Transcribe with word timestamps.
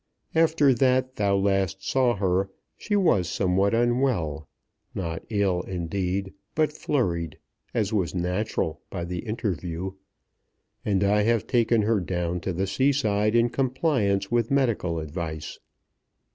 After 0.33 0.73
that 0.73 1.17
thou 1.17 1.35
last 1.37 1.87
saw 1.87 2.15
her 2.15 2.49
she 2.75 2.95
was 2.95 3.29
somewhat 3.29 3.75
unwell, 3.75 4.47
not 4.95 5.21
ill, 5.29 5.61
indeed, 5.61 6.33
but 6.55 6.73
flurried, 6.73 7.37
as 7.75 7.93
was 7.93 8.15
natural, 8.15 8.81
by 8.89 9.05
the 9.05 9.19
interview. 9.19 9.91
And 10.83 11.03
I 11.03 11.21
have 11.21 11.45
taken 11.45 11.83
her 11.83 11.99
down 11.99 12.39
to 12.39 12.51
the 12.51 12.65
seaside 12.65 13.35
in 13.35 13.49
compliance 13.51 14.31
with 14.31 14.49
medical 14.49 14.97
advice. 14.97 15.59